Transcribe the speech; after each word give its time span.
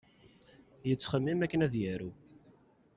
Yettxemmim 0.87 1.39
akken 1.45 1.63
ad 1.65 1.73
yaru. 1.81 2.11